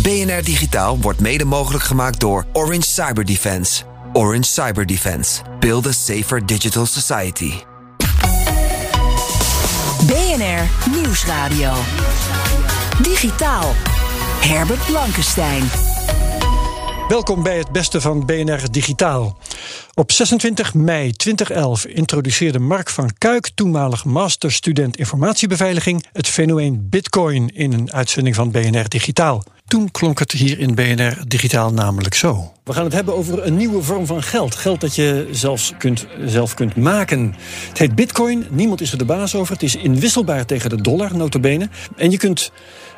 [0.00, 3.82] BNR Digitaal wordt mede mogelijk gemaakt door Orange Cyber Defense.
[4.12, 5.42] Orange Cyber Defense.
[5.60, 7.52] Build a safer digital society.
[10.06, 11.72] BNR Nieuwsradio.
[13.02, 13.72] Digitaal.
[14.40, 15.62] Herbert Blankenstein.
[17.08, 19.38] Welkom bij het beste van BNR Digitaal.
[19.94, 27.72] Op 26 mei 2011 introduceerde Mark van Kuik, toenmalig masterstudent informatiebeveiliging, het fenomeen Bitcoin in
[27.72, 29.44] een uitzending van BNR Digitaal.
[29.72, 32.52] Toen klonk het hier in BNR Digitaal namelijk zo.
[32.64, 34.54] We gaan het hebben over een nieuwe vorm van geld.
[34.54, 37.34] Geld dat je zelfs kunt, zelf kunt maken.
[37.68, 38.46] Het heet Bitcoin.
[38.50, 39.52] Niemand is er de baas over.
[39.52, 41.68] Het is inwisselbaar tegen de dollar, notabene.
[41.96, 42.52] En je kunt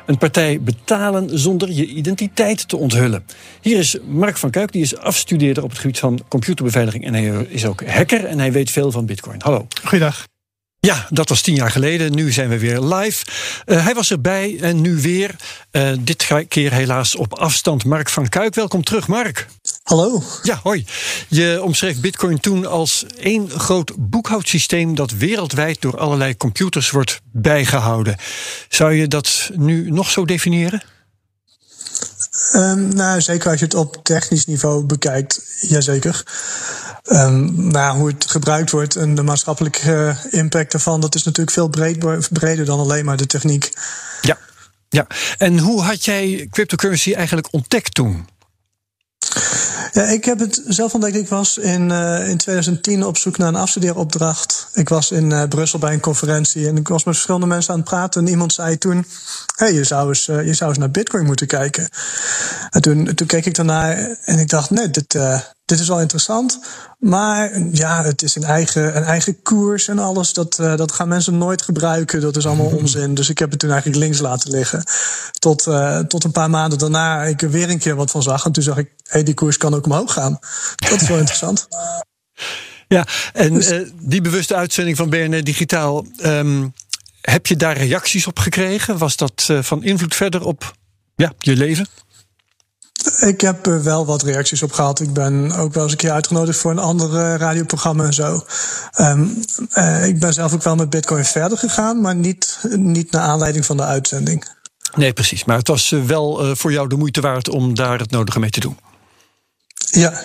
[0.05, 3.25] een partij betalen zonder je identiteit te onthullen.
[3.61, 7.45] Hier is Mark van Kuik, die is afstudeerder op het gebied van computerbeveiliging en hij
[7.49, 9.37] is ook hacker en hij weet veel van Bitcoin.
[9.41, 9.67] Hallo.
[9.83, 10.25] Goeiedag.
[10.85, 12.15] Ja, dat was tien jaar geleden.
[12.15, 13.25] Nu zijn we weer live.
[13.65, 15.35] Uh, hij was erbij en nu weer.
[15.71, 17.85] Uh, dit keer helaas op afstand.
[17.85, 19.47] Mark van Kuik, welkom terug, Mark.
[19.83, 20.23] Hallo.
[20.43, 20.85] Ja, hoi.
[21.27, 28.15] Je omschreef Bitcoin toen als één groot boekhoudsysteem dat wereldwijd door allerlei computers wordt bijgehouden.
[28.69, 30.83] Zou je dat nu nog zo definiëren?
[32.53, 36.23] Um, nou, zeker als je het op technisch niveau bekijkt, jazeker.
[37.11, 41.69] Um, nou, hoe het gebruikt wordt en de maatschappelijke impact daarvan, dat is natuurlijk veel
[42.29, 43.71] breder dan alleen maar de techniek.
[44.21, 44.37] Ja,
[44.89, 45.07] ja.
[45.37, 48.27] En hoe had jij cryptocurrency eigenlijk ontdekt toen?
[49.91, 51.15] Ja, ik heb het zelf ontdekt.
[51.15, 54.67] Ik was in, uh, in 2010 op zoek naar een afstudeeropdracht.
[54.73, 57.79] Ik was in uh, Brussel bij een conferentie en ik was met verschillende mensen aan
[57.79, 58.21] het praten.
[58.21, 59.05] En iemand zei toen:
[59.55, 61.89] hey, je, zou eens, uh, je zou eens naar Bitcoin moeten kijken.
[62.69, 65.17] En toen, toen keek ik daarnaar en ik dacht: nee, dit,
[65.65, 66.59] dit is wel interessant.
[66.99, 70.33] Maar ja, het is een eigen, een eigen koers en alles.
[70.33, 72.21] Dat, uh, dat gaan mensen nooit gebruiken.
[72.21, 73.13] Dat is allemaal onzin.
[73.13, 74.83] Dus ik heb het toen eigenlijk links laten liggen.
[75.39, 78.45] Tot, uh, tot een paar maanden daarna ik er weer een keer wat van zag.
[78.45, 80.39] En toen zag ik, hé, hey, die koers kan ook omhoog gaan.
[80.75, 81.67] Dat is wel interessant.
[82.87, 86.05] Ja, en dus, uh, die bewuste uitzending van BNR Digitaal.
[86.23, 86.73] Um,
[87.21, 88.97] heb je daar reacties op gekregen?
[88.97, 90.75] Was dat van invloed verder op
[91.15, 91.87] ja, je leven?
[93.19, 94.99] Ik heb er wel wat reacties op gehad.
[94.99, 98.45] Ik ben ook wel eens een keer uitgenodigd voor een ander radioprogramma en zo.
[98.99, 99.43] Um,
[99.77, 103.65] uh, ik ben zelf ook wel met Bitcoin verder gegaan, maar niet, niet naar aanleiding
[103.65, 104.45] van de uitzending.
[104.95, 105.45] Nee, precies.
[105.45, 108.49] Maar het was uh, wel voor jou de moeite waard om daar het nodige mee
[108.49, 108.77] te doen.
[109.91, 110.21] Ja.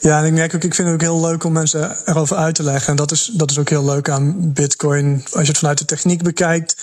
[0.00, 2.54] Ja, en ik merk ook, ik vind het ook heel leuk om mensen erover uit
[2.54, 2.88] te leggen.
[2.90, 5.24] En dat is, dat is ook heel leuk aan Bitcoin.
[5.32, 6.76] Als je het vanuit de techniek bekijkt,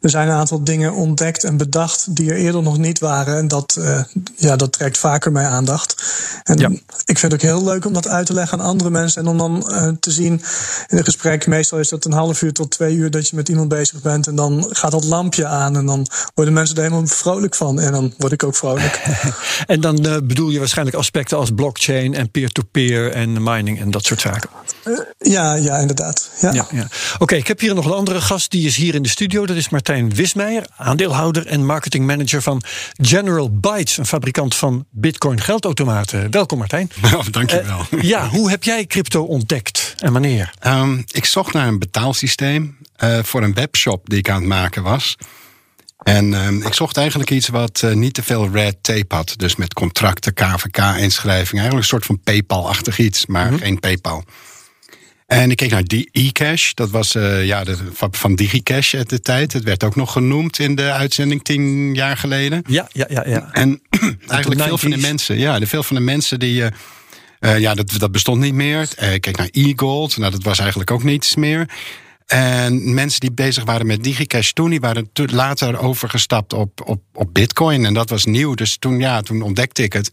[0.00, 3.36] er zijn een aantal dingen ontdekt en bedacht die er eerder nog niet waren.
[3.36, 4.00] En dat, uh,
[4.36, 6.04] ja, dat trekt vaker mijn aandacht.
[6.44, 6.68] En ja.
[7.04, 9.22] ik vind het ook heel leuk om dat uit te leggen aan andere mensen.
[9.22, 10.42] En om dan uh, te zien
[10.88, 13.48] in een gesprek, meestal is dat een half uur tot twee uur dat je met
[13.48, 14.26] iemand bezig bent.
[14.26, 17.80] En dan gaat dat lampje aan en dan worden mensen er helemaal vrolijk van.
[17.80, 19.02] En dan word ik ook vrolijk.
[19.66, 22.30] en dan uh, bedoel je waarschijnlijk aspecten als blockchain en
[22.62, 24.50] peer-to-peer en mining en dat soort zaken.
[24.84, 26.30] Uh, ja, ja, inderdaad.
[26.40, 26.52] Ja.
[26.52, 26.82] ja, ja.
[26.82, 29.46] Oké, okay, ik heb hier nog een andere gast, die is hier in de studio.
[29.46, 32.62] Dat is Martijn Wismeijer, aandeelhouder en marketingmanager van
[33.00, 36.30] General Bytes, een fabrikant van Bitcoin geldautomaten.
[36.30, 36.90] Welkom Martijn.
[37.16, 37.86] Oh, dankjewel.
[37.90, 40.52] Uh, ja, hoe heb jij crypto ontdekt en wanneer?
[40.66, 44.82] Um, ik zocht naar een betaalsysteem uh, voor een webshop die ik aan het maken
[44.82, 45.16] was.
[45.96, 49.34] En um, ik zocht eigenlijk iets wat uh, niet te veel red tape had.
[49.36, 51.60] Dus met contracten, KVK-inschrijving.
[51.60, 53.58] Eigenlijk een soort van PayPal-achtig iets, maar mm-hmm.
[53.58, 54.24] geen PayPal.
[55.26, 56.72] En ik keek naar e-cash.
[56.72, 57.76] Dat was uh, ja, de,
[58.10, 59.52] van DigiCash uit de tijd.
[59.52, 62.62] Het werd ook nog genoemd in de uitzending tien jaar geleden.
[62.68, 63.22] Ja, ja, ja.
[63.26, 63.48] ja.
[63.52, 63.80] En
[64.28, 66.60] eigenlijk veel van de mensen, ja, de veel van de mensen die.
[66.60, 66.66] Uh,
[67.40, 68.88] uh, ja, dat, dat bestond niet meer.
[69.12, 70.16] ik keek naar e-gold.
[70.16, 71.68] Nou, dat was eigenlijk ook niets meer.
[72.26, 77.34] En mensen die bezig waren met DigiCash toen, die waren later overgestapt op, op, op
[77.34, 77.84] Bitcoin.
[77.84, 78.54] En dat was nieuw.
[78.54, 80.06] Dus toen, ja, toen ontdekte ik het.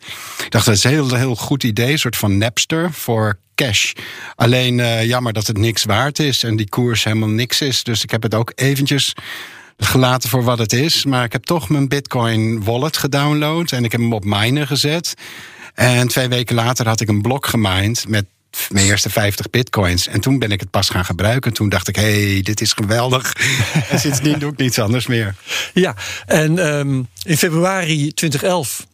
[0.44, 1.92] Ik dacht, dat is een heel, heel goed idee.
[1.92, 3.94] Een soort van Napster voor cash.
[4.36, 7.84] Alleen uh, jammer dat het niks waard is en die koers helemaal niks is.
[7.84, 9.14] Dus ik heb het ook eventjes
[9.78, 11.06] gelaten voor wat het is.
[11.06, 15.14] Maar ik heb toch mijn Bitcoin wallet gedownload en ik heb hem op miner gezet.
[15.74, 18.26] En twee weken later had ik een blok gemined met
[18.70, 20.08] mijn eerste 50 bitcoins.
[20.08, 21.54] En toen ben ik het pas gaan gebruiken.
[21.54, 23.34] Toen dacht ik, hé, hey, dit is geweldig.
[23.90, 25.36] en sindsdien doe ik niets anders meer.
[25.74, 25.96] Ja,
[26.26, 28.86] en ehm, in februari 2011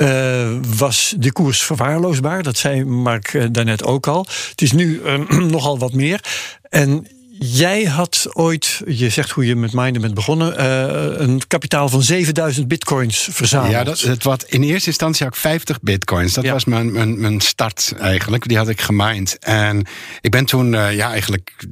[0.00, 2.42] uh, was de koers verwaarloosbaar.
[2.42, 4.26] Dat zei Mark uh, daarnet ook al.
[4.50, 6.20] Het is nu uh, nogal wat meer.
[6.68, 7.06] En
[7.38, 12.02] Jij had ooit, je zegt hoe je met Minen bent begonnen, uh, een kapitaal van
[12.02, 13.72] 7000 bitcoins verzameld.
[13.72, 16.34] Ja, dat, het wat, in eerste instantie had ik 50 bitcoins.
[16.34, 16.52] Dat ja.
[16.52, 18.48] was mijn, mijn, mijn start eigenlijk.
[18.48, 19.38] Die had ik gemined.
[19.38, 19.86] En
[20.20, 21.66] ik ben toen, uh, ja, eigenlijk.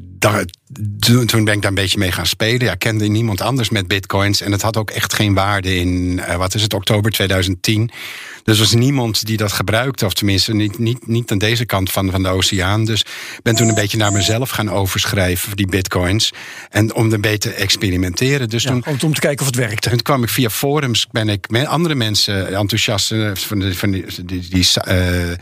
[0.98, 2.66] Toen, toen ben ik daar een beetje mee gaan spelen.
[2.66, 4.40] Ja, kende niemand anders met bitcoins.
[4.40, 7.90] En het had ook echt geen waarde in, uh, wat is het, oktober 2010.
[8.42, 11.92] Dus er was niemand die dat gebruikte, of tenminste niet, niet, niet aan deze kant
[11.92, 12.84] van, van de oceaan.
[12.84, 16.32] Dus ik ben toen een beetje naar mezelf gaan overschrijven, die bitcoins.
[16.70, 18.48] En om een beetje te experimenteren.
[18.48, 19.88] Dus ja, toen, om, om te kijken of het werkte.
[19.88, 24.04] Toen kwam ik via forums, ben ik met andere mensen enthousiast van, de, van die,
[24.24, 25.32] die, die uh,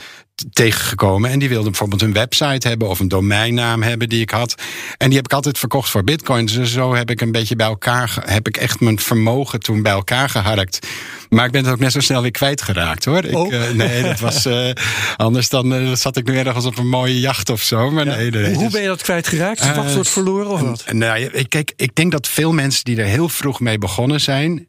[0.51, 1.31] tegengekomen.
[1.31, 4.55] En die wilden bijvoorbeeld een website hebben of een domeinnaam hebben die ik had.
[4.97, 6.53] En die heb ik altijd verkocht voor bitcoins.
[6.53, 9.93] Dus zo heb ik een beetje bij elkaar, heb ik echt mijn vermogen toen bij
[9.93, 10.87] elkaar geharkt.
[11.29, 13.25] Maar ik ben het ook net zo snel weer kwijtgeraakt hoor.
[13.25, 13.53] Ik, oh.
[13.53, 14.71] uh, nee, dat was uh,
[15.17, 17.91] anders dan uh, zat ik nu ergens op een mooie jacht of zo.
[17.91, 18.17] Maar ja.
[18.17, 19.75] nee, nee, Hoe dus, ben je dat kwijtgeraakt?
[19.75, 20.93] Wat soort verloren of wat?
[20.93, 24.67] Nou, ik, kijk, ik denk dat veel mensen die er heel vroeg mee begonnen zijn,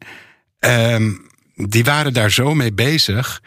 [0.60, 3.42] um, die waren daar zo mee bezig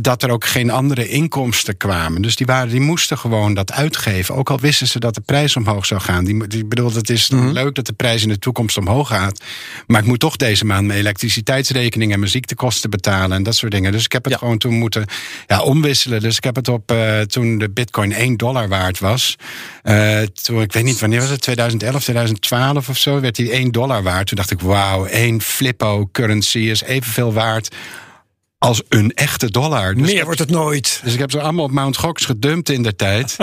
[0.00, 2.22] dat er ook geen andere inkomsten kwamen.
[2.22, 4.34] Dus die, waren, die moesten gewoon dat uitgeven.
[4.34, 6.24] Ook al wisten ze dat de prijs omhoog zou gaan.
[6.24, 7.52] Die, die bedoel, het is mm -hmm.
[7.52, 9.40] leuk dat de prijs in de toekomst omhoog gaat.
[9.86, 13.72] Maar ik moet toch deze maand mijn elektriciteitsrekening en mijn ziektekosten betalen en dat soort
[13.72, 13.92] dingen.
[13.92, 14.38] Dus ik heb het ja.
[14.38, 15.04] gewoon toen moeten
[15.46, 16.20] ja, omwisselen.
[16.20, 19.36] Dus ik heb het op uh, toen de bitcoin 1 dollar waard was.
[19.84, 23.72] Uh, toen, ik weet niet wanneer was het, 2011, 2012 of zo, werd die 1
[23.72, 24.26] dollar waard.
[24.26, 27.74] Toen dacht ik, wauw, één flippo currency is evenveel waard
[28.66, 29.94] als een echte dollar.
[29.94, 31.00] Dus Meer wordt het nooit.
[31.04, 33.36] Dus ik heb ze allemaal op Mount Gox gedumpt in de tijd.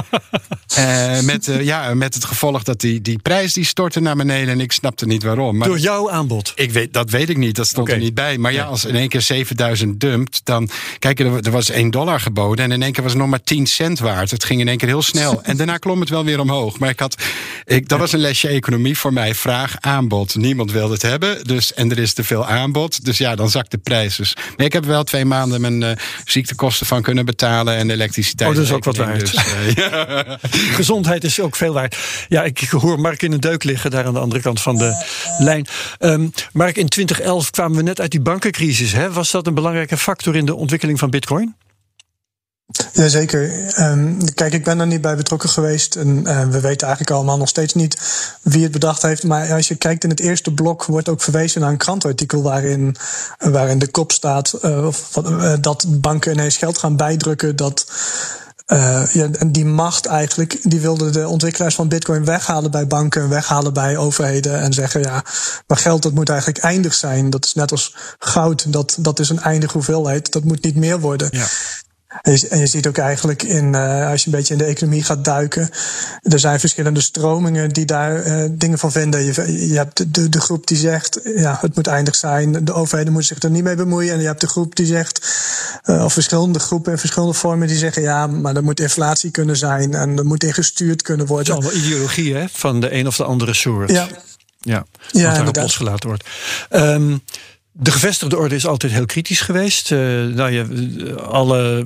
[0.77, 4.53] uh, met, uh, ja, met het gevolg dat die, die prijs die stortte naar beneden
[4.53, 5.57] en ik snapte niet waarom.
[5.57, 6.51] Maar Door jouw aanbod?
[6.55, 7.99] Ik weet, dat weet ik niet, dat stond okay.
[7.99, 8.37] er niet bij.
[8.37, 10.69] Maar ja, als in één keer 7000 dumpt, dan...
[10.99, 13.43] Kijk, er, er was 1 dollar geboden en in één keer was het nog maar
[13.43, 14.31] 10 cent waard.
[14.31, 15.43] Het ging in één keer heel snel.
[15.43, 16.79] En daarna klom het wel weer omhoog.
[16.79, 17.15] Maar ik had,
[17.65, 19.35] ik, dat was een lesje economie voor mij.
[19.35, 20.35] Vraag, aanbod.
[20.35, 21.43] Niemand wilde het hebben.
[21.43, 23.05] Dus, en er is te veel aanbod.
[23.05, 24.15] Dus ja, dan zakt de prijs.
[24.15, 25.92] Dus, maar ik heb wel twee maanden mijn uh,
[26.25, 28.50] ziektekosten van kunnen betalen en de elektriciteit.
[28.50, 29.19] Oh, dat is ook wat waard.
[29.19, 30.39] Dus, uh, ja.
[30.80, 31.98] Gezondheid is ook veel waard.
[32.27, 35.06] Ja, ik hoor Mark in een deuk liggen, daar aan de andere kant van de
[35.39, 35.68] lijn.
[36.00, 38.92] Um, Mark, in 2011 kwamen we net uit die bankencrisis.
[38.92, 39.12] Hè?
[39.12, 41.56] Was dat een belangrijke factor in de ontwikkeling van Bitcoin?
[42.94, 43.74] Jazeker.
[43.80, 45.95] Um, kijk, ik ben er niet bij betrokken geweest.
[45.95, 47.98] En uh, we weten eigenlijk allemaal nog steeds niet
[48.42, 49.24] wie het bedacht heeft.
[49.24, 52.95] Maar als je kijkt in het eerste blok, wordt ook verwezen naar een krantartikel waarin,
[53.38, 54.88] waarin de kop staat uh,
[55.25, 57.56] uh, dat banken ineens geld gaan bijdrukken.
[57.56, 57.92] Dat.
[58.66, 63.98] En die macht eigenlijk, die wilden de ontwikkelaars van Bitcoin weghalen bij banken, weghalen bij
[63.98, 65.24] overheden en zeggen: ja,
[65.68, 67.30] maar geld dat moet eigenlijk eindig zijn.
[67.30, 71.00] Dat is net als goud, dat, dat is een eindige hoeveelheid, dat moet niet meer
[71.00, 71.27] worden.
[71.31, 71.45] Ja.
[72.21, 74.65] En je, en je, ziet ook eigenlijk in, uh, als je een beetje in de
[74.65, 75.69] economie gaat duiken,
[76.21, 79.24] er zijn verschillende stromingen die daar uh, dingen van vinden.
[79.24, 82.74] Je, je hebt de, de, de, groep die zegt, ja, het moet eindig zijn, de
[82.74, 84.13] overheden moeten zich er niet mee bemoeien.
[84.13, 85.27] En je hebt de groep die zegt,
[85.86, 89.57] uh, of verschillende groepen in verschillende vormen die zeggen, ja, maar er moet inflatie kunnen
[89.57, 91.56] zijn en er moet in gestuurd kunnen worden.
[91.56, 93.92] Het is allemaal ideologie, hè, van de een of de andere soort.
[93.92, 94.07] Ja.
[94.59, 96.25] Ja, ja wat daarop losgelaten wordt.
[96.69, 97.21] Um,
[97.75, 99.91] de gevestigde orde is altijd heel kritisch geweest.
[99.91, 100.65] Uh, nou ja,
[101.15, 101.83] alle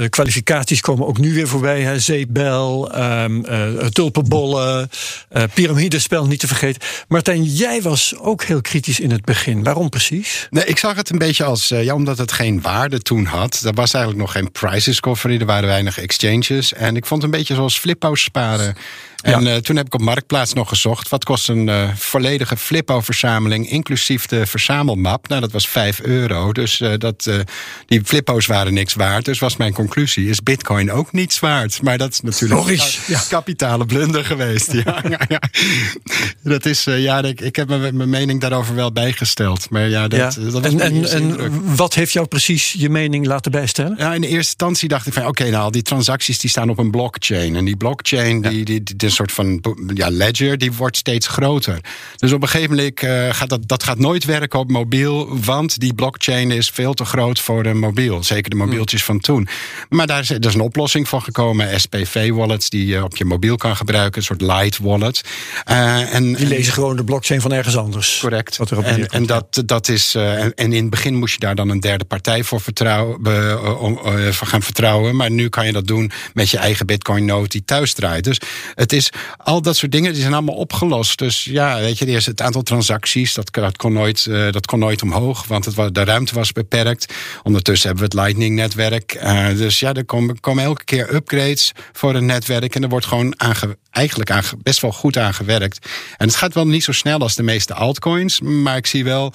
[0.00, 1.80] uh, kwalificaties komen ook nu weer voorbij.
[1.82, 1.98] Hè.
[2.00, 3.24] Zeepbel, uh,
[3.92, 4.90] tulpenbollen,
[5.54, 6.82] piramidespel niet te vergeten.
[7.08, 9.62] Martijn, jij was ook heel kritisch in het begin.
[9.62, 10.46] Waarom precies?
[10.50, 13.62] Nee, ik zag het een beetje als, ja, omdat het geen waarde toen had.
[13.64, 16.72] Er was eigenlijk nog geen price discovery, er waren weinig exchanges.
[16.72, 18.76] En ik vond het een beetje zoals flippo's sparen.
[19.22, 19.54] En ja.
[19.54, 21.08] uh, toen heb ik op Marktplaats nog gezocht.
[21.08, 25.28] Wat kost een uh, volledige Flippo-verzameling, inclusief de verzamelmap?
[25.28, 26.52] Nou, dat was 5 euro.
[26.52, 27.30] Dus uh, dat,
[27.86, 29.24] die Flippo's waren niks waard.
[29.24, 31.82] Dus was mijn conclusie, is bitcoin ook niets waard?
[31.82, 33.22] Maar dat is natuurlijk Logisch, een ja.
[33.28, 34.72] kapitale blunder geweest.
[34.72, 35.02] ja.
[36.42, 39.70] Dat is, ja, ik, ik heb mijn mening daarover wel bijgesteld.
[39.70, 40.42] Maar ja, dat, ja.
[40.42, 43.94] dat was en, en, en wat heeft jou precies je mening laten bijstellen?
[43.98, 46.70] Ja, in de eerste instantie dacht ik van, oké, okay, nou, die transacties die staan
[46.70, 47.56] op een blockchain.
[47.56, 49.62] En die blockchain, die, die, die een soort van
[49.94, 51.80] ja, ledger, die wordt steeds groter.
[52.16, 55.80] Dus op een gegeven moment uh, gaat dat, dat gaat nooit werken op mobiel, want
[55.80, 58.24] die blockchain is veel te groot voor een mobiel.
[58.24, 59.48] Zeker de mobieltjes van toen.
[59.88, 61.80] Maar daar is, er is een oplossing voor gekomen.
[61.80, 65.20] SPV-wallets die je op je mobiel kan gebruiken, een soort light wallet.
[65.70, 68.18] Uh, en, die lezen gewoon de blockchain van ergens anders.
[68.20, 68.56] Correct.
[68.56, 70.14] Wat er en, en dat, dat is.
[70.14, 73.18] Uh, en, in het begin moest je daar dan een derde partij voor, vertrouwen,
[74.34, 75.16] voor gaan vertrouwen.
[75.16, 78.24] Maar nu kan je dat doen met je eigen Bitcoin-note die thuis draait.
[78.24, 78.40] Dus
[78.74, 78.97] het is
[79.36, 81.18] al dat soort dingen die zijn allemaal opgelost.
[81.18, 85.02] Dus ja, weet je, eerst het aantal transacties, dat, kon, nooit, uh, dat kon nooit
[85.02, 87.14] omhoog, want het, de ruimte was beperkt.
[87.42, 89.14] Ondertussen hebben we het Lightning-netwerk.
[89.22, 92.74] Uh, dus ja, er komen, komen elke keer upgrades voor een netwerk.
[92.74, 93.34] En er wordt gewoon
[93.90, 95.86] eigenlijk best wel goed aan gewerkt.
[96.16, 99.32] En het gaat wel niet zo snel als de meeste altcoins, maar ik zie wel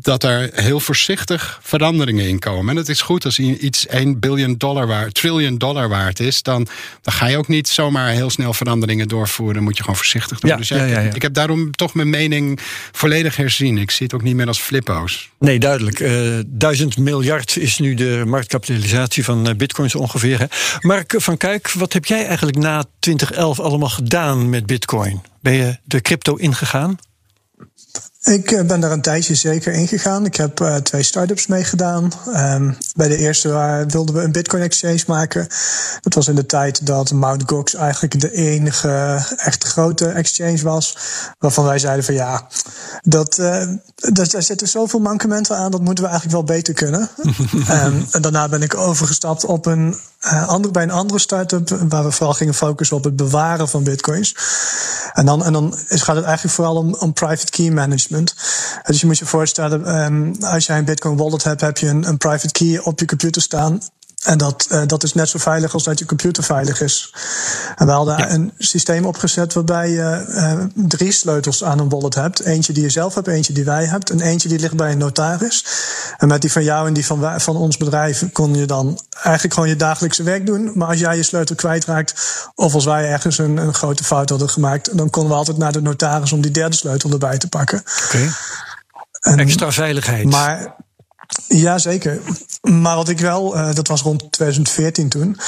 [0.00, 2.70] dat er heel voorzichtig veranderingen in komen.
[2.70, 6.66] En het is goed als iets 1 biljoen dollar waard, trillion dollar waard is, dan,
[7.02, 9.54] dan ga je ook niet zomaar heel snel veranderingen doorvoeren.
[9.54, 10.50] Dan moet je gewoon voorzichtig doen.
[10.50, 12.60] Ja, dus ja, ja, ja, ik heb daarom toch mijn mening
[12.92, 13.78] volledig herzien.
[13.78, 15.30] Ik zie het ook niet meer als flippo's.
[15.38, 16.00] Nee, duidelijk.
[16.00, 20.38] Uh, duizend miljard is nu de marktkapitalisatie van uh, bitcoins ongeveer.
[20.38, 20.46] Hè?
[20.80, 25.22] Mark van Kuik, wat heb jij eigenlijk na 2011 allemaal gedaan met bitcoin?
[25.40, 26.98] Ben je de crypto ingegaan?
[28.22, 30.24] Ik eh, ben daar een tijdje zeker ingegaan.
[30.24, 32.12] Ik heb uh, twee start-ups meegedaan.
[32.26, 33.48] Um, bij de eerste
[33.88, 35.46] wilden we een Bitcoin exchange maken.
[36.00, 37.42] Dat was in de tijd dat Mt.
[37.46, 40.96] Gox eigenlijk de enige echt grote exchange was.
[41.38, 42.48] Waarvan wij zeiden van ja,
[43.02, 47.08] dat, uh, dat, daar zitten zoveel mankementen aan, dat moeten we eigenlijk wel beter kunnen.
[47.70, 49.96] um, en daarna ben ik overgestapt op een
[50.46, 54.36] andere, bij een andere start-up waar we vooral gingen focussen op het bewaren van bitcoins.
[55.12, 58.11] En dan, en dan gaat het eigenlijk vooral om, om private key management.
[58.82, 62.08] Dus je moet je voorstellen, um, als jij een bitcoin wallet hebt, heb je een,
[62.08, 63.80] een private key op je computer staan.
[64.22, 67.14] En dat, uh, dat is net zo veilig als dat je computer veilig is.
[67.76, 68.30] En we hadden ja.
[68.30, 72.40] een systeem opgezet waarbij je uh, drie sleutels aan een wallet hebt.
[72.40, 74.98] Eentje die je zelf hebt, eentje die wij hebben en eentje die ligt bij een
[74.98, 75.66] notaris.
[76.18, 79.00] En met die van jou en die van, wij, van ons bedrijf kon je dan
[79.22, 80.72] eigenlijk gewoon je dagelijkse werk doen.
[80.74, 82.14] Maar als jij je sleutel kwijtraakt,
[82.54, 85.72] of als wij ergens een, een grote fout hadden gemaakt, dan konden we altijd naar
[85.72, 87.82] de notaris om die derde sleutel erbij te pakken.
[88.04, 88.32] Oké.
[89.20, 89.44] Okay.
[89.44, 90.30] Extra veiligheid.
[90.30, 90.76] Maar
[91.48, 92.20] ja, zeker.
[92.62, 95.38] Maar wat ik wel, uh, dat was rond 2014 toen,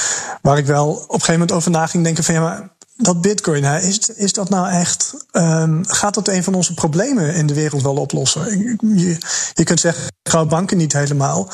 [0.41, 3.21] waar ik wel op een gegeven moment over na ging denken van ja, maar dat
[3.21, 7.47] bitcoin, hè, is, is dat nou echt, um, gaat dat een van onze problemen in
[7.47, 8.59] de wereld wel oplossen?
[8.97, 9.17] Je,
[9.53, 11.49] je kunt zeggen, gouden banken niet helemaal.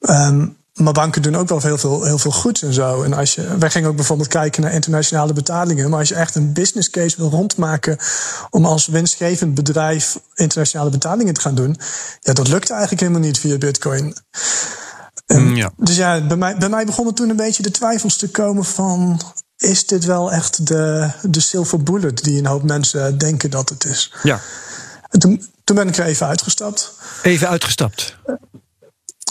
[0.00, 3.02] Um, maar banken doen ook wel heel veel, heel veel goeds en zo.
[3.02, 5.90] En als je, wij gingen ook bijvoorbeeld kijken naar internationale betalingen.
[5.90, 7.98] Maar als je echt een business case wil rondmaken
[8.50, 11.76] om als winstgevend bedrijf internationale betalingen te gaan doen,
[12.20, 14.16] ja, dat lukte eigenlijk helemaal niet via Bitcoin.
[15.26, 15.72] En, ja.
[15.76, 19.20] Dus ja, bij mij, bij mij begonnen toen een beetje de twijfels te komen van.
[19.56, 23.84] Is dit wel echt de, de silver bullet die een hoop mensen denken dat het
[23.84, 24.12] is?
[24.22, 24.40] Ja.
[25.08, 26.94] En toen, toen ben ik er even uitgestapt.
[27.22, 28.16] Even uitgestapt?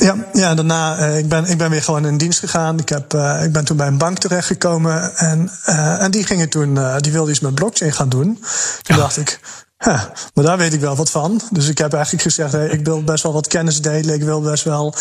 [0.03, 2.79] Ja, ja daarna uh, ik ben ik ben weer gewoon in dienst gegaan.
[2.79, 5.15] Ik, heb, uh, ik ben toen bij een bank terechtgekomen.
[5.15, 8.33] En, uh, en die gingen toen, die wilden iets met blockchain gaan doen.
[8.81, 9.01] Toen ja.
[9.01, 9.39] dacht ik,
[9.77, 10.03] huh,
[10.34, 11.41] maar daar weet ik wel wat van.
[11.51, 14.15] Dus ik heb eigenlijk gezegd, hey, ik wil best wel wat kennis delen.
[14.15, 14.96] Ik wil best wel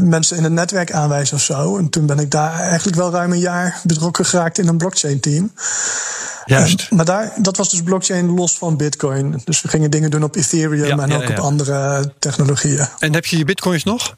[0.00, 1.78] mensen in het netwerk aanwijzen of zo.
[1.78, 5.20] En toen ben ik daar eigenlijk wel ruim een jaar betrokken geraakt in een blockchain
[5.20, 5.52] team.
[6.44, 6.82] Juist.
[6.82, 9.42] Uh, maar daar, dat was dus blockchain los van Bitcoin.
[9.44, 11.30] Dus we gingen dingen doen op Ethereum ja, en ja, ook ja.
[11.30, 12.86] op andere technologieën.
[12.98, 14.16] En heb je je Bitcoins nog?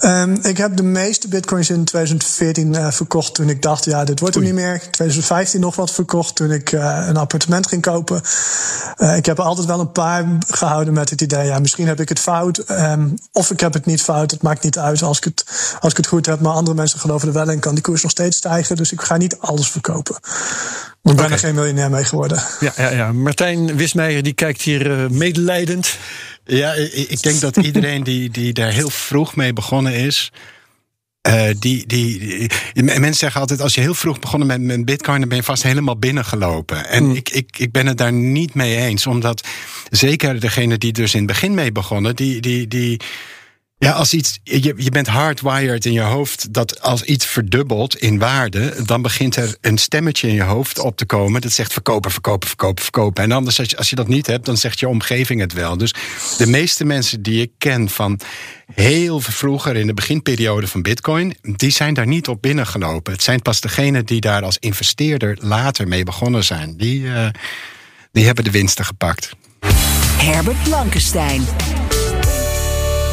[0.00, 4.20] Um, ik heb de meeste bitcoins in 2014 uh, verkocht toen ik dacht, ja, dit
[4.20, 4.78] wordt er niet meer.
[4.78, 8.22] 2015 nog wat verkocht toen ik uh, een appartement ging kopen.
[8.96, 12.08] Uh, ik heb altijd wel een paar gehouden met het idee, ja, misschien heb ik
[12.08, 12.70] het fout.
[12.70, 15.44] Um, of ik heb het niet fout, het maakt niet uit als ik het,
[15.80, 16.40] als ik het goed heb.
[16.40, 18.76] Maar andere mensen geloven er wel in, kan die koers nog steeds stijgen.
[18.76, 20.16] Dus ik ga niet alles verkopen.
[20.16, 21.30] Ik ben okay.
[21.30, 22.42] er geen miljonair mee geworden.
[22.60, 23.12] Ja, ja, ja.
[23.12, 25.96] Martijn Wismeijer die kijkt hier medelijdend.
[26.50, 30.32] Ja, ik denk dat iedereen die, die daar heel vroeg mee begonnen is.
[31.28, 32.18] Uh, die, die,
[32.72, 35.44] die, mensen zeggen altijd: als je heel vroeg begonnen met, met Bitcoin, dan ben je
[35.44, 36.88] vast helemaal binnengelopen.
[36.88, 37.14] En mm.
[37.14, 39.46] ik, ik, ik ben het daar niet mee eens, omdat
[39.90, 42.40] zeker degene die dus in het begin mee begonnen, die.
[42.40, 43.00] die, die
[43.78, 48.18] ja, als iets, je, je bent hardwired in je hoofd dat als iets verdubbelt in
[48.18, 52.10] waarde, dan begint er een stemmetje in je hoofd op te komen dat zegt verkopen,
[52.10, 53.24] verkopen, verkopen, verkopen.
[53.24, 55.76] En anders, als je, als je dat niet hebt, dan zegt je omgeving het wel.
[55.76, 55.94] Dus
[56.38, 58.20] de meeste mensen die ik ken van
[58.74, 63.12] heel vroeger in de beginperiode van Bitcoin, die zijn daar niet op binnengelopen.
[63.12, 66.76] Het zijn pas degenen die daar als investeerder later mee begonnen zijn.
[66.76, 67.28] Die, uh,
[68.12, 69.30] die hebben de winsten gepakt.
[70.16, 71.46] Herbert Blankenstein.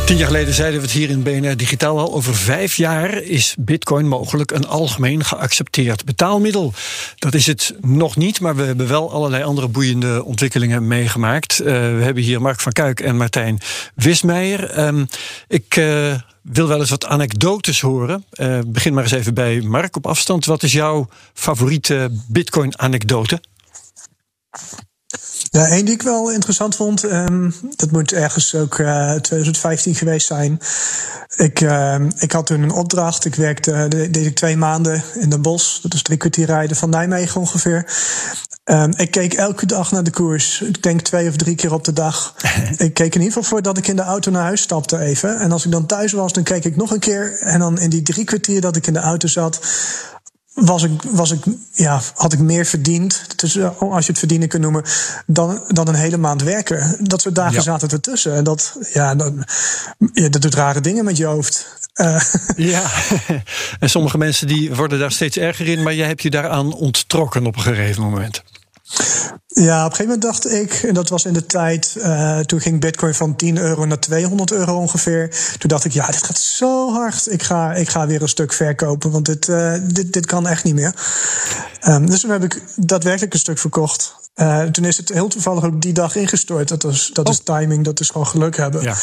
[0.05, 2.13] Tien jaar geleden zeiden we het hier in BNR Digitaal al.
[2.13, 6.73] Over vijf jaar is Bitcoin mogelijk een algemeen geaccepteerd betaalmiddel.
[7.15, 11.59] Dat is het nog niet, maar we hebben wel allerlei andere boeiende ontwikkelingen meegemaakt.
[11.59, 13.59] Uh, we hebben hier Mark van Kuik en Martijn
[13.95, 14.79] Wismeijer.
[14.79, 15.07] Um,
[15.47, 15.75] ik.
[15.75, 18.25] Uh, wil wel eens wat anekdotes horen.
[18.33, 20.45] Uh, begin maar eens even bij Mark op afstand.
[20.45, 23.41] Wat is jouw favoriete Bitcoin-anekdote?
[25.55, 29.95] Ja, één die ik wel interessant vond, um, dat moet ergens ook uh, eh, 2015
[29.95, 30.59] geweest zijn.
[31.35, 33.25] Ik, uh, ik had toen een opdracht.
[33.25, 35.81] Ik werkte, uh, deed ik twee maanden in Den Bosch.
[35.81, 37.85] Dat is drie kwartier rijden van Nijmegen ongeveer.
[38.65, 40.61] Um, ik keek elke dag naar de koers.
[40.61, 42.35] Ik denk twee of drie keer op de dag.
[42.77, 45.39] ik keek in ieder geval voordat ik in de auto naar huis stapte even.
[45.39, 47.39] En als ik dan thuis was, dan keek ik nog een keer.
[47.39, 49.59] En dan in die drie kwartier dat ik in de auto zat,
[50.55, 54.61] was ik, was ik, ja, had ik meer verdiend, dus, als je het verdienen kunt
[54.61, 54.83] noemen,
[55.25, 56.97] dan, dan een hele maand werken.
[57.01, 58.35] Dat soort dagen zaten ertussen.
[58.35, 59.33] En dat, ja, dat,
[60.13, 61.77] ja, dat doet rare dingen met je hoofd.
[61.95, 62.21] Uh.
[62.55, 62.91] Ja,
[63.79, 67.45] en sommige mensen die worden daar steeds erger in, maar jij hebt je daaraan onttrokken
[67.45, 68.43] op een gegeven moment.
[69.61, 72.61] Ja, op een gegeven moment dacht ik, en dat was in de tijd, uh, toen
[72.61, 75.29] ging Bitcoin van 10 euro naar 200 euro ongeveer.
[75.57, 77.31] Toen dacht ik, ja, dit gaat zo hard.
[77.31, 80.63] Ik ga, ik ga weer een stuk verkopen, want dit, uh, dit, dit kan echt
[80.63, 80.93] niet meer.
[81.87, 84.15] Um, dus toen heb ik daadwerkelijk een stuk verkocht.
[84.35, 86.67] Uh, toen is het heel toevallig ook die dag ingestort.
[86.67, 87.57] Dat, is, dat is oh.
[87.57, 88.81] timing, dat is gewoon geluk hebben.
[88.81, 88.95] Ja,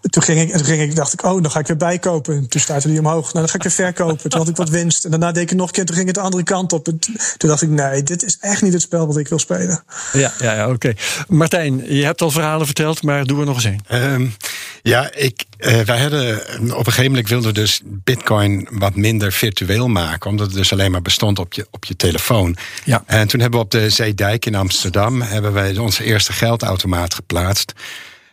[0.00, 2.48] toen, ging ik, toen ging ik, dacht ik, oh, dan ga ik weer bijkopen.
[2.48, 3.22] Toen startte die omhoog.
[3.22, 4.30] Nou, dan ga ik weer verkopen.
[4.30, 5.04] Toen had ik wat winst.
[5.04, 6.88] En daarna deed ik nog een keer, toen ging het de andere kant op.
[6.88, 9.84] En toen dacht ik, nee, dit is echt niet het spel wat ik wil spelen.
[10.12, 10.92] Ja, ja, ja oké.
[11.28, 13.80] Martijn, je hebt al verhalen verteld, maar doe er nog eens een.
[14.12, 14.34] Um,
[14.82, 19.88] ja, ik, uh, wij hadden op een gegeven moment wilden dus Bitcoin wat minder virtueel
[19.88, 22.56] maken, omdat het dus alleen maar bestond op je, op je telefoon.
[22.84, 23.02] Ja.
[23.06, 24.70] En toen hebben we op de Zeedijk in Amsterdam
[25.22, 27.72] hebben wij onze eerste geldautomaat geplaatst.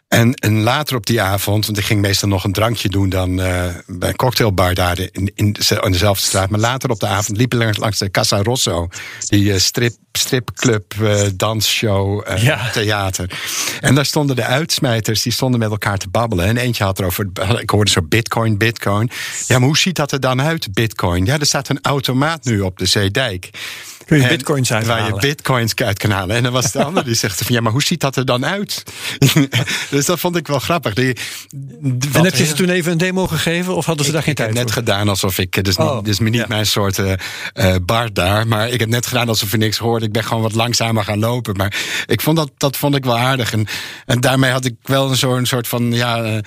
[0.09, 3.39] En, en later op die avond, want ik ging meestal nog een drankje doen dan
[3.39, 6.49] uh, bij een cocktailbar daar in, in, in, dezelfde straat.
[6.49, 8.87] Maar later op de avond liepen we langs de Casa Rosso,
[9.27, 12.69] die uh, strip, stripclub, uh, dansshow, ja.
[12.69, 13.39] theater.
[13.79, 16.45] En daar stonden de uitsmijters, die stonden met elkaar te babbelen.
[16.45, 17.27] En eentje had erover,
[17.59, 19.09] ik hoorde zo bitcoin, bitcoin.
[19.47, 21.25] Ja, maar hoe ziet dat er dan uit, bitcoin?
[21.25, 23.49] Ja, er staat een automaat nu op de Zeedijk.
[24.09, 26.35] Kun je bitcoins uit Waar je bitcoins uit kan halen.
[26.35, 28.45] En dan was de ander die zegt van ja, maar hoe ziet dat er dan
[28.45, 28.83] uit?
[29.89, 30.93] dus dat vond ik wel grappig.
[30.93, 31.17] Die,
[32.13, 34.49] en heb je ze toen even een demo gegeven of hadden ze daar geen tijd
[34.49, 37.13] Ik heb net gedaan alsof ik, dus, oh, niet, dus niet mijn soort uh,
[37.81, 40.05] bar daar, maar ik heb net gedaan alsof ik niks hoorde.
[40.05, 41.55] Ik ben gewoon wat langzamer gaan lopen.
[41.55, 41.75] Maar
[42.05, 43.53] ik vond dat, dat vond ik wel aardig.
[43.53, 43.67] En,
[44.05, 46.23] en daarmee had ik wel een soort van ja.
[46.23, 46.37] Uh,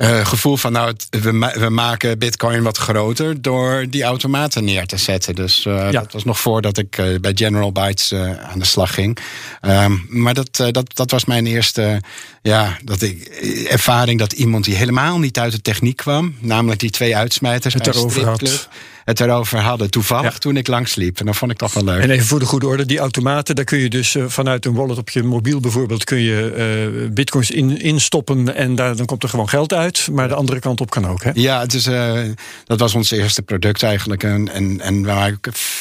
[0.00, 4.96] uh, gevoel van, nou, we, we, maken Bitcoin wat groter door die automaten neer te
[4.96, 5.34] zetten.
[5.34, 5.90] Dus uh, ja.
[5.90, 9.18] dat was nog voordat ik uh, bij General Bytes aan de slag ging.
[9.62, 12.02] Um, maar dat, dat, dat was mijn eerste
[12.42, 13.24] ja, dat ik,
[13.68, 17.86] ervaring dat iemand die helemaal niet uit de techniek kwam, namelijk die twee uitsmijters, het
[17.86, 18.68] erover had
[19.04, 19.90] het erover hadden.
[19.90, 21.18] Toevallig toen ik langsliep.
[21.18, 22.02] En dat vond ik toch wel leuk.
[22.02, 24.74] En even voor de goede orde, die automaten, daar kun je dus uh, vanuit een
[24.74, 29.22] wallet op je mobiel bijvoorbeeld, kun je uh, bitcoins in, instoppen en daar, dan komt
[29.22, 30.08] er gewoon geld uit.
[30.12, 31.22] Maar de andere kant op kan ook.
[31.22, 31.30] Hè?
[31.34, 32.20] Ja, het is, uh,
[32.64, 34.22] dat was ons eerste product eigenlijk.
[34.22, 35.40] En, en, en we waren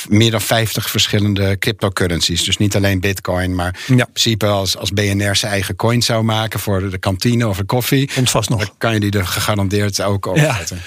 [0.10, 2.44] meer dan 50 verschillende cryptocurrencies.
[2.44, 3.96] Dus niet alleen bitcoin, maar ja.
[3.96, 7.64] in principe als, als BNR zijn eigen coin zou maken voor de kantine of de
[7.64, 8.10] koffie.
[8.14, 8.60] Komt vast nog.
[8.60, 10.82] Dan kan je die er gegarandeerd ook op zetten.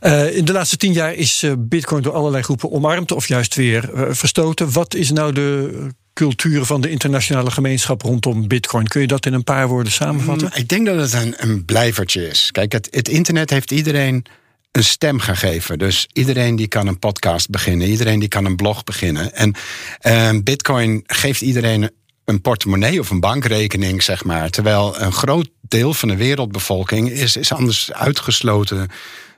[0.00, 0.22] Ja.
[0.22, 3.90] in de laatste tien jaar is bitcoin bitcoin door allerlei groepen omarmd of juist weer
[3.94, 4.72] uh, verstoten.
[4.72, 5.70] Wat is nou de
[6.12, 8.86] cultuur van de internationale gemeenschap rondom bitcoin?
[8.86, 10.48] Kun je dat in een paar woorden samenvatten?
[10.52, 12.48] Mm, ik denk dat het een, een blijvertje is.
[12.52, 14.24] Kijk, het, internet heeft iedereen
[14.72, 15.78] een stem gegeven.
[15.78, 19.34] Dus iedereen die kan een podcast beginnen, iedereen die kan een blog beginnen.
[19.34, 19.54] En
[20.02, 21.90] uh, Bitcoin geeft iedereen
[22.24, 24.50] een portemonnee of een bankrekening, zeg maar.
[24.50, 28.90] Terwijl een groot deel van de wereldbevolking is, is anders uitgesloten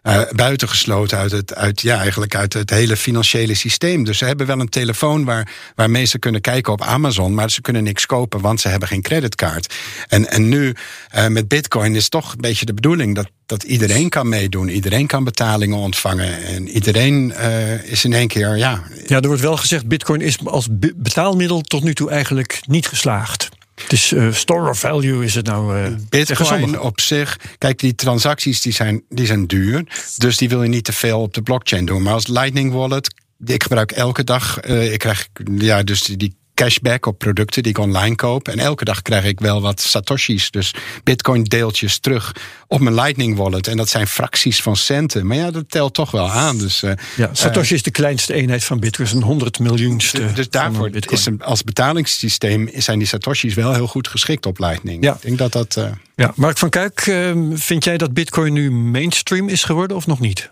[0.03, 4.05] uh, buitengesloten uit het, uit, ja, eigenlijk uit het hele financiële systeem.
[4.05, 7.61] Dus ze hebben wel een telefoon waar, waarmee ze kunnen kijken op Amazon, maar ze
[7.61, 9.75] kunnen niks kopen, want ze hebben geen creditcard.
[10.09, 10.75] En, en nu
[11.15, 15.07] uh, met Bitcoin is toch een beetje de bedoeling dat, dat iedereen kan meedoen, iedereen
[15.07, 18.83] kan betalingen ontvangen en iedereen uh, is in één keer, ja.
[19.07, 23.49] Ja, er wordt wel gezegd, Bitcoin is als betaalmiddel tot nu toe eigenlijk niet geslaagd.
[23.83, 25.79] Het is uh, store of value is het nou.
[25.79, 27.39] Uh, Bitcoin op zich.
[27.59, 29.85] Kijk, die transacties die zijn, die zijn duur.
[30.17, 32.03] Dus die wil je niet te veel op de blockchain doen.
[32.03, 33.15] Maar als Lightning Wallet.
[33.45, 34.65] Ik gebruik elke dag.
[34.65, 38.49] Uh, ik krijg ja, dus die, die cashback op producten die ik online koop.
[38.49, 42.35] En elke dag krijg ik wel wat satoshis, dus bitcoin deeltjes terug
[42.67, 43.67] op mijn Lightning wallet.
[43.67, 45.27] En dat zijn fracties van centen.
[45.27, 46.59] Maar ja, dat telt toch wel aan.
[46.59, 50.21] Dus, uh, ja, Satoshi is de kleinste eenheid van bitcoin, een 100 miljoenste.
[50.21, 54.59] Dus, dus daarvoor is een, als betalingssysteem zijn die satoshis wel heel goed geschikt op
[54.59, 55.05] Lightning.
[55.05, 55.15] Ja.
[55.15, 55.77] Ik denk dat dat.
[55.79, 55.85] Uh...
[56.17, 60.21] Ja, Mark van Kuik, uh, vind jij dat bitcoin nu mainstream is geworden of nog
[60.21, 60.51] niet?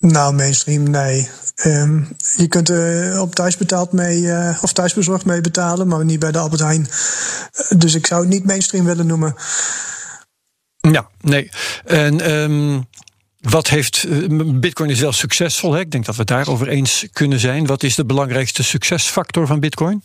[0.00, 1.28] Nou, mainstream, nee.
[1.64, 6.32] Um, je kunt er op thuisbetaald mee, uh, of thuisbezorgd mee betalen, maar niet bij
[6.32, 6.88] de Albert Heijn.
[7.76, 9.34] dus ik zou het niet mainstream willen noemen.
[10.76, 11.50] Ja, nee.
[11.84, 12.86] En um,
[13.40, 14.06] wat heeft.
[14.60, 15.72] Bitcoin is wel succesvol.
[15.72, 15.80] Hè?
[15.80, 17.66] Ik denk dat we het daarover eens kunnen zijn.
[17.66, 20.02] Wat is de belangrijkste succesfactor van Bitcoin?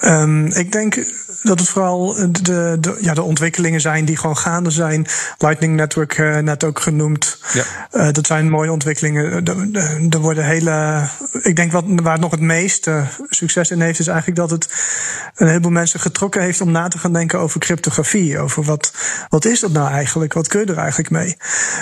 [0.00, 0.94] Um, ik denk
[1.42, 5.06] dat het vooral de, de, ja, de ontwikkelingen zijn die gewoon gaande zijn.
[5.38, 7.38] Lightning Network uh, net ook genoemd.
[7.52, 7.64] Ja.
[7.92, 9.44] Uh, dat zijn mooie ontwikkelingen.
[10.10, 11.08] Er worden hele.
[11.42, 14.68] Ik denk wat, waar het nog het meeste succes in heeft, is eigenlijk dat het
[15.34, 18.38] een heleboel mensen getrokken heeft om na te gaan denken over cryptografie.
[18.38, 18.92] Over wat,
[19.28, 20.32] wat is dat nou eigenlijk?
[20.32, 21.36] Wat kun je er eigenlijk mee?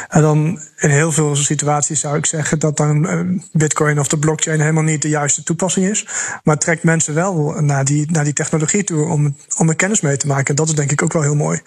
[0.08, 3.06] En dan in heel veel situaties zou ik zeggen dat dan
[3.52, 6.06] Bitcoin of de blockchain helemaal niet de juiste toepassing is.
[6.44, 10.00] Maar het trekt mensen wel naar die naar die technologie toe om, om er kennis
[10.00, 10.46] mee te maken.
[10.46, 11.60] En dat is denk ik ook wel heel mooi.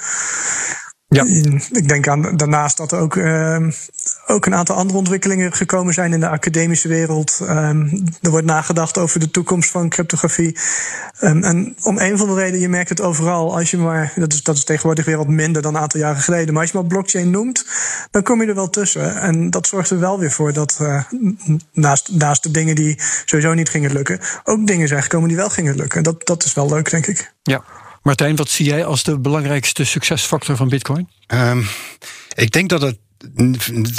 [1.16, 1.26] Ja.
[1.82, 3.68] Ik denk aan, daarnaast dat er ook, uh,
[4.28, 7.40] ook een aantal andere ontwikkelingen gekomen zijn in de academische wereld.
[7.42, 10.58] Um, er wordt nagedacht over de toekomst van cryptografie.
[11.22, 14.34] Um, en om een van de redenen, je merkt het overal, als je maar, dat
[14.34, 16.78] is, dat is tegenwoordig weer wat minder dan een aantal jaren geleden, maar als je
[16.78, 17.66] maar blockchain noemt,
[18.12, 19.22] dan kom je er wel tussen.
[19.22, 21.04] En dat zorgt er wel weer voor dat uh,
[21.74, 25.50] naast, naast de dingen die sowieso niet gingen lukken, ook dingen zijn gekomen die wel
[25.50, 26.04] gingen lukken.
[26.04, 27.34] Dat, dat is wel leuk, denk ik.
[27.44, 27.64] Ja.
[28.02, 31.10] Martijn, wat zie jij als de belangrijkste succesfactor van Bitcoin?
[31.28, 31.68] Um,
[32.36, 32.98] ik denk dat het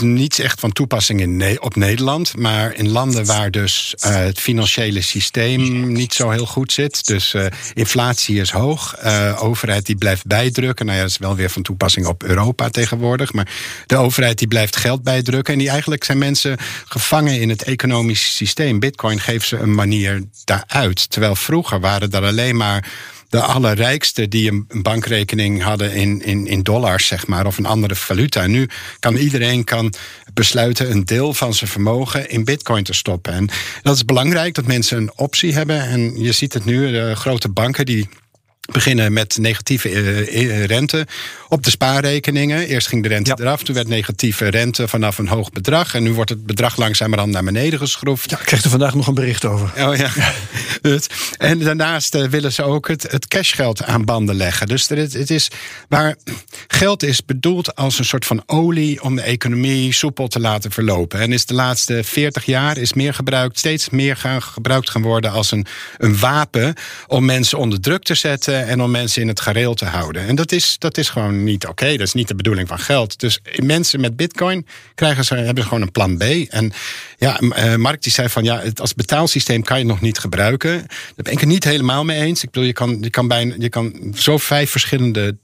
[0.02, 5.02] niet echt van toepassing in, op Nederland, maar in landen waar dus uh, het financiële
[5.02, 7.06] systeem niet zo heel goed zit.
[7.06, 10.86] Dus uh, inflatie is hoog, uh, overheid die blijft bijdrukken.
[10.86, 13.32] Nou ja, dat is wel weer van toepassing op Europa tegenwoordig.
[13.32, 13.48] Maar
[13.86, 15.52] de overheid die blijft geld bijdrukken.
[15.52, 18.78] En die eigenlijk zijn mensen gevangen in het economische systeem.
[18.78, 21.10] Bitcoin geeft ze een manier daaruit.
[21.10, 22.90] Terwijl vroeger waren er alleen maar
[23.32, 27.94] de allerrijkste die een, bankrekening hadden in, in, in dollars, zeg maar, of een andere
[27.94, 28.46] valuta.
[28.46, 28.68] Nu
[28.98, 29.92] kan iedereen kan
[30.34, 33.32] besluiten een deel van zijn vermogen in bitcoin te stoppen.
[33.32, 33.48] En
[33.82, 35.80] dat is belangrijk dat mensen een optie hebben.
[35.80, 38.08] En je ziet het nu, de grote banken die
[38.70, 41.06] beginnen met negatieve uh, rente
[41.48, 42.66] op de spaarrekeningen.
[42.66, 45.94] Eerst ging de rente eraf, toen werd negatieve rente vanaf een hoog bedrag.
[45.94, 48.30] En nu wordt het bedrag langzamerhand naar beneden geschroefd.
[48.30, 49.86] Ja, ik kreeg er vandaag nog een bericht over.
[49.86, 50.10] Oh ja.
[51.38, 54.66] en daarnaast uh, willen ze ook het, het cashgeld aan banden leggen.
[54.66, 55.50] Dus het, het is,
[55.88, 56.16] maar
[56.66, 61.20] geld is bedoeld als een soort van olie om de economie soepel te laten verlopen.
[61.20, 65.30] En is de laatste 40 jaar is meer gebruikt, steeds meer gaan, gebruikt gaan worden
[65.30, 65.66] als een,
[65.98, 66.74] een wapen
[67.06, 70.26] om mensen onder druk te zetten en om mensen in het gareel te houden.
[70.26, 71.90] En dat is, dat is gewoon niet oké.
[71.90, 73.20] Dat is niet de bedoeling van geld.
[73.20, 76.22] Dus mensen met bitcoin krijgen ze, hebben gewoon een plan B.
[76.48, 76.72] En
[77.18, 80.76] ja, uh, Mark die zei van ja, het als betaalsysteem kan je nog niet gebruiken.
[80.78, 82.42] Daar ben ik het niet helemaal mee eens.
[82.42, 85.36] Ik bedoel, je kan, je kan, bijna, je kan zo vijf verschillende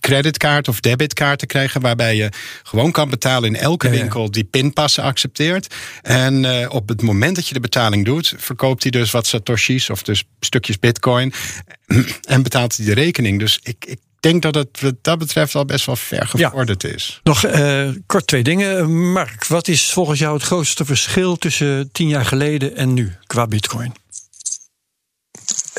[0.00, 1.80] creditkaart of debitkaarten krijgen.
[1.80, 2.30] Waarbij je
[2.62, 5.74] gewoon kan betalen in elke winkel die pinpassen accepteert.
[6.02, 9.90] En uh, op het moment dat je de betaling doet, verkoopt hij dus wat satoshis
[9.90, 11.32] of dus stukjes bitcoin.
[12.24, 13.38] En betaalt hij de rekening.
[13.38, 17.20] Dus ik, ik denk dat het wat dat betreft al best wel ver gevorderd is.
[17.22, 18.96] Nog uh, kort twee dingen.
[19.12, 23.46] Mark, wat is volgens jou het grootste verschil tussen tien jaar geleden en nu qua
[23.46, 23.92] bitcoin?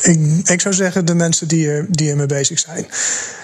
[0.01, 2.85] Ik, ik zou zeggen de mensen die er, die ermee bezig zijn.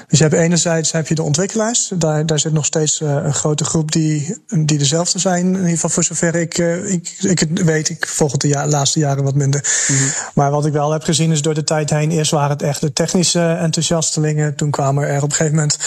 [0.07, 1.91] Dus je hebt enerzijds heb je de ontwikkelaars.
[1.95, 5.45] Daar, daar zit nog steeds uh, een grote groep die, die dezelfde zijn.
[5.45, 7.89] In ieder geval voor zover ik, uh, ik, ik het weet.
[7.89, 9.85] Ik volg het de ja, laatste jaren wat minder.
[9.87, 10.09] Mm -hmm.
[10.33, 12.11] Maar wat ik wel heb gezien is door de tijd heen.
[12.11, 14.55] Eerst waren het echt de technische enthousiastelingen.
[14.55, 15.79] Toen kwamen er op een gegeven moment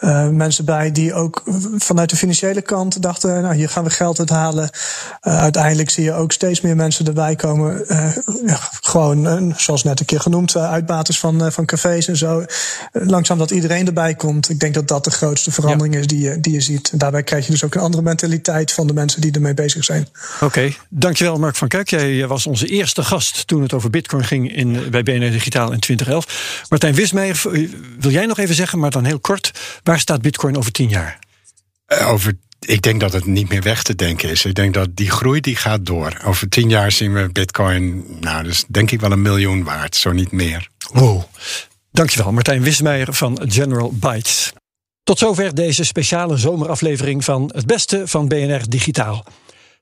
[0.00, 1.42] uh, mensen bij die ook
[1.76, 4.70] vanuit de financiële kant dachten: nou, hier gaan we geld uithalen.
[5.20, 7.84] uiteindelijk zie je ook steeds meer mensen erbij komen.
[8.80, 12.44] Gewoon, zoals net een keer genoemd, uitbaters van, van cafés en zo.
[12.92, 14.48] langzaam dat iedereen erbij komt.
[14.48, 16.00] Ik denk dat dat de grootste verandering ja.
[16.00, 16.90] is die je, die je ziet.
[16.90, 19.84] En daarbij krijg je dus ook een andere mentaliteit van de mensen die ermee bezig
[19.84, 20.08] zijn.
[20.34, 20.76] Oké, okay.
[20.88, 21.90] dankjewel Mark van Kuik.
[21.90, 25.80] Jij was onze eerste gast toen het over bitcoin ging in, bij BNR Digitaal in
[25.80, 26.64] 2011.
[26.68, 27.40] Martijn Wismeijer,
[28.00, 29.50] wil jij nog even zeggen, maar dan heel kort.
[29.82, 31.18] Waar staat bitcoin over tien jaar?
[31.88, 34.44] Uh, over ik denk dat het niet meer weg te denken is.
[34.44, 36.20] Ik denk dat die groei die gaat door.
[36.24, 40.12] Over tien jaar zien we bitcoin, nou, dus denk ik wel een miljoen waard, zo
[40.12, 40.68] niet meer.
[40.92, 41.22] Wow.
[41.92, 44.52] Dankjewel, Martijn Wismeijer van General Bytes.
[45.02, 49.24] Tot zover deze speciale zomeraflevering van Het Beste van BNR Digitaal.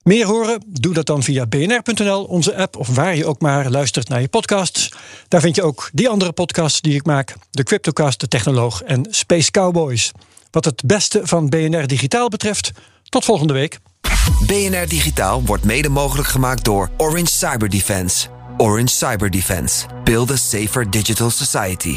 [0.02, 0.62] Meer horen?
[0.66, 4.28] Doe dat dan via bnr.nl, onze app of waar je ook maar luistert naar je
[4.28, 4.88] podcasts.
[5.28, 9.06] Daar vind je ook die andere podcasts die ik maak: de Cryptocast, de Technoloog en
[9.10, 10.12] Space Cowboys.
[10.50, 12.70] Wat het beste van BNR Digitaal betreft,
[13.08, 13.78] tot volgende week.
[14.46, 18.28] BNR Digitaal wordt mede mogelijk gemaakt door Orange Cyber Defense.
[18.56, 19.87] Orange Cyber Defense.
[20.04, 21.96] Build a safer digital society.